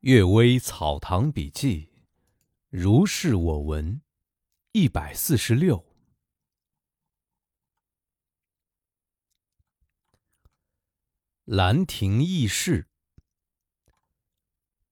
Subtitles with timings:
[0.02, 1.84] 《岳微草堂笔记》，
[2.70, 4.00] 如是我闻，
[4.72, 5.84] 一百四十六。
[11.44, 12.88] 兰亭轶事。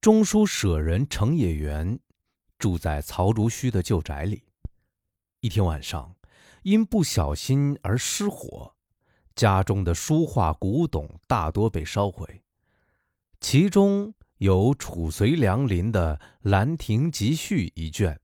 [0.00, 2.00] 中书舍人程野元
[2.58, 4.42] 住在曹竹虚的旧宅里。
[5.38, 6.16] 一天晚上，
[6.64, 8.74] 因不小心而失火，
[9.36, 12.42] 家中的书画古董大多被烧毁，
[13.40, 14.12] 其中。
[14.38, 18.20] 有褚遂良林的《兰亭集序》一卷，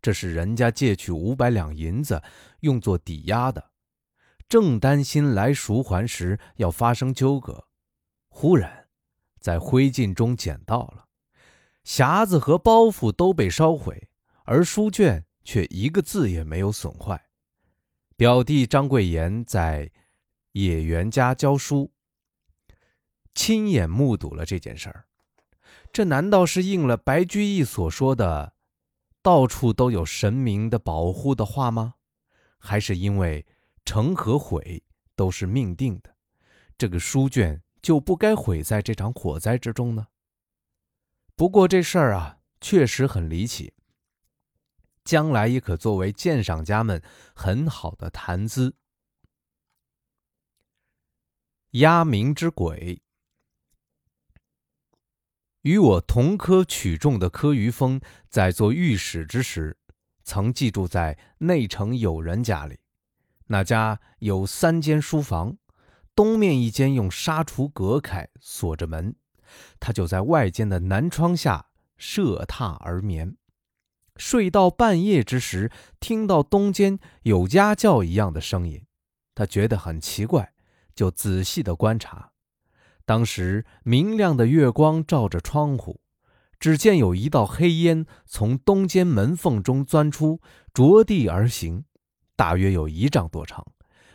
[0.00, 2.22] 这是人家借去五百两银子
[2.60, 3.72] 用作抵押的，
[4.48, 7.66] 正担心来赎还时要发生纠葛，
[8.28, 8.86] 忽然
[9.40, 11.06] 在灰烬中捡到了，
[11.84, 14.08] 匣子和包袱都被烧毁，
[14.44, 17.20] 而书卷却一个字也没有损坏。
[18.16, 19.90] 表弟张贵言在
[20.52, 21.92] 野原家教书，
[23.34, 25.05] 亲眼目睹了这件事儿。
[25.92, 28.54] 这难道是应了白居易所说的
[29.22, 31.94] “到处都有神明的保护”的话吗？
[32.58, 33.46] 还是因为
[33.84, 34.82] 成和毁
[35.14, 36.16] 都是命定的，
[36.76, 40.08] 这个书卷就不该毁在这场火灾之中呢？
[41.34, 43.72] 不过这事儿啊，确实很离奇，
[45.04, 47.02] 将来也可作为鉴赏家们
[47.34, 48.74] 很好的谈资。
[51.72, 53.02] 鸦鸣之鬼。
[55.66, 59.76] 与我同科取中的柯于峰，在做御史之时，
[60.22, 62.78] 曾寄住在内城友人家里。
[63.48, 65.56] 那家有三间书房，
[66.14, 69.16] 东面一间用纱橱隔开，锁着门，
[69.80, 73.36] 他就在外间的南窗下设榻而眠。
[74.14, 78.84] 睡到半夜之时，听到东间有鸭叫一样的声音，
[79.34, 80.52] 他觉得很奇怪，
[80.94, 82.30] 就仔细的观察。
[83.06, 86.00] 当时明亮的月光照着窗户，
[86.58, 90.40] 只见有一道黑烟从东间门缝中钻出，
[90.74, 91.84] 着地而行，
[92.34, 93.64] 大约有一丈多长，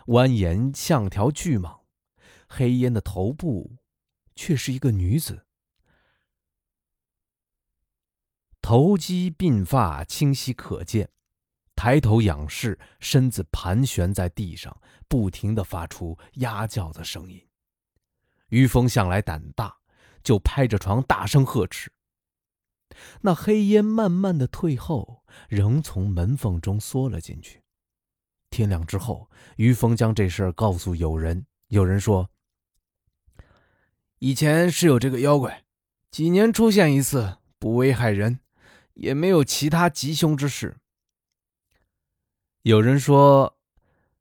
[0.07, 1.79] 蜿蜒像条巨蟒。
[2.49, 3.77] 黑烟的头部，
[4.35, 5.45] 却是一个女子，
[8.61, 11.09] 头髻鬓发清晰可见，
[11.77, 17.41] 抬头仰视，身子盘旋在地上，不停地发出鸭叫的声音。
[18.51, 19.75] 于峰向来胆大，
[20.21, 21.91] 就拍着床大声呵斥。
[23.21, 27.63] 那黑烟慢慢的退后，仍从门缝中缩了进去。
[28.49, 32.29] 天亮之后，于峰将这事儿告诉友人，有人说
[34.19, 35.63] ：“以前是有这个妖怪，
[36.11, 38.41] 几年出现一次，不危害人，
[38.95, 40.77] 也没有其他吉凶之事。”
[42.63, 43.57] 有人说，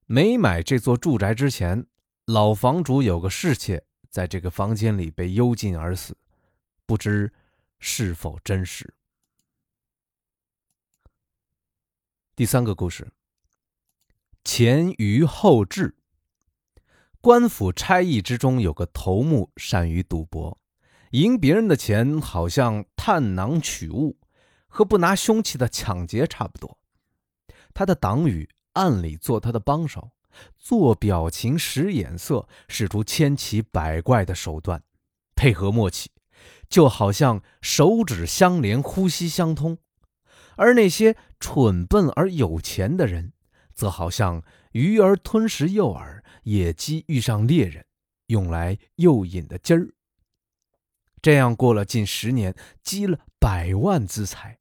[0.06, 1.84] 没买这座住宅之前，
[2.26, 3.84] 老房主有个侍妾。
[4.10, 6.16] 在这个房间里被幽禁而死，
[6.84, 7.32] 不知
[7.78, 8.92] 是否真实。
[12.34, 13.12] 第三个故事：
[14.44, 15.94] 前于后至。
[17.20, 20.58] 官府差役之中有个头目，善于赌博，
[21.10, 24.18] 赢别人的钱好像探囊取物，
[24.66, 26.78] 和不拿凶器的抢劫差不多。
[27.74, 30.10] 他的党羽暗里做他的帮手。
[30.56, 34.82] 做表情、使眼色，使出千奇百怪的手段，
[35.34, 36.10] 配合默契，
[36.68, 39.76] 就好像手指相连、呼吸相通；
[40.56, 43.32] 而那些蠢笨而有钱的人，
[43.74, 44.42] 则好像
[44.72, 47.84] 鱼儿吞食诱饵，野鸡遇上猎人，
[48.26, 49.88] 用来诱引的鸡儿。
[51.22, 54.58] 这样过了近十年，积了百万资财，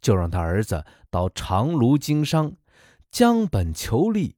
[0.00, 2.56] 就让他儿子到长芦经商，
[3.10, 4.34] 将本求利。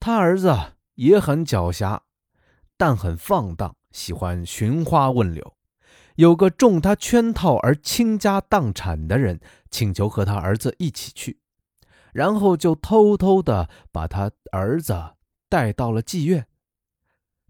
[0.00, 0.56] 他儿子
[0.94, 2.00] 也很狡黠，
[2.78, 5.54] 但很放荡，喜欢寻花问柳。
[6.16, 9.40] 有个中他圈套而倾家荡产的人，
[9.70, 11.38] 请求和他儿子一起去，
[12.14, 15.16] 然后就偷偷的把他儿子
[15.50, 16.46] 带到了妓院。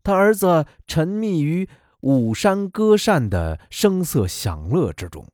[0.02, 1.68] 他儿子沉迷于
[2.00, 5.24] 舞山歌扇的声色享乐之中，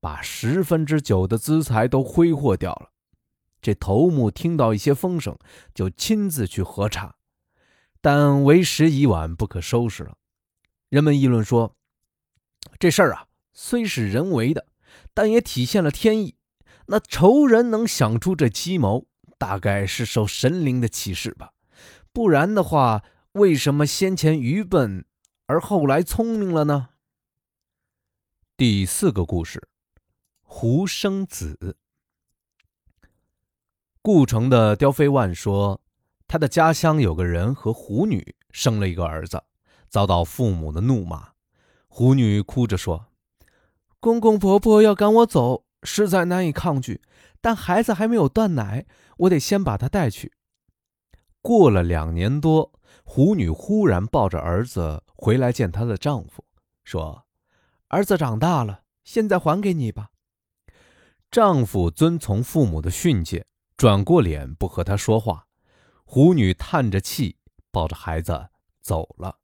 [0.00, 2.90] 把十分之九的资财都挥霍掉了。
[3.60, 5.36] 这头目听到一些风声，
[5.74, 7.16] 就亲自去核查，
[8.00, 10.16] 但为时已晚，不可收拾了。
[10.88, 11.76] 人们议论说
[12.78, 14.66] ：“这事儿啊，虽是人为的，
[15.12, 16.36] 但也体现了天意。
[16.86, 19.06] 那仇人能想出这计谋，
[19.36, 21.52] 大概是受神灵的启示吧。
[22.12, 25.04] 不然的话，为什么先前愚笨，
[25.46, 26.90] 而后来聪明了呢？”
[28.56, 29.68] 第四个故事：
[30.40, 31.76] 胡生子。
[34.00, 35.80] 故城的刁飞万说，
[36.26, 39.42] 他的家乡有个人和胡女生了一个儿子，
[39.88, 41.30] 遭到父母的怒骂。
[41.88, 43.06] 胡女哭着说
[43.98, 47.02] ：“公公婆婆要赶我走，实在难以抗拒。
[47.40, 48.86] 但孩子还没有断奶，
[49.18, 50.32] 我得先把他带去。
[51.40, 52.72] 过了两年多，
[53.04, 56.44] 狐女忽然抱着儿子回来见她的丈夫，
[56.84, 57.24] 说
[57.88, 60.10] ：“儿子长大了，现在还给你吧。”
[61.30, 63.46] 丈夫遵从父母的训诫，
[63.78, 65.46] 转过脸不和他说话。
[66.04, 67.36] 狐女叹着气，
[67.70, 68.48] 抱着孩子
[68.80, 69.38] 走了。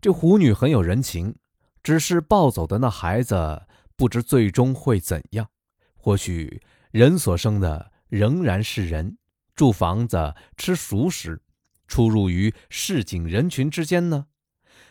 [0.00, 1.36] 这狐女很有人情，
[1.82, 5.50] 只是抱走的那孩子，不知最终会怎样。
[5.94, 9.18] 或许人所生的仍然是人，
[9.54, 11.42] 住房子、吃熟食，
[11.86, 14.28] 出入于市井人群之间呢？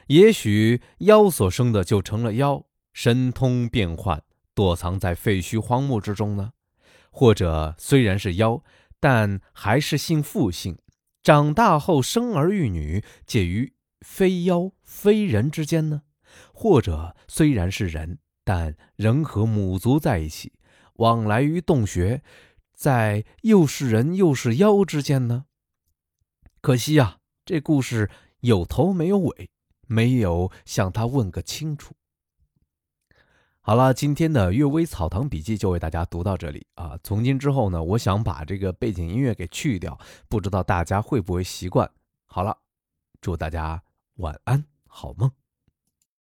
[0.08, 4.22] 也许妖所生的就成了妖，神通变幻，
[4.54, 6.52] 躲藏在废墟荒漠之中呢？
[7.18, 8.62] 或者虽然是妖，
[9.00, 10.78] 但还是姓父姓。
[11.24, 16.02] 长大后生儿育女，介于非妖非人之间呢？
[16.54, 20.52] 或者虽然是人，但仍和母族在一起，
[20.96, 22.22] 往来于洞穴，
[22.74, 25.46] 在又是人又是妖之间呢？
[26.60, 28.10] 可惜呀，这故事
[28.42, 29.50] 有头没有尾，
[29.88, 31.96] 没有向他问个清楚。
[33.68, 36.96] 好了，今天的《阅微草堂笔记》就为大家读到这里啊！
[37.04, 41.90] 从今之后呢，我想把这个背景音乐给去掉，不知道大家会不会习惯？
[42.28, 42.56] 好了，
[43.20, 43.82] 祝大家
[44.18, 45.32] 晚安，好梦。